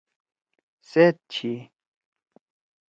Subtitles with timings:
[0.89, 1.53] سأت چھی۔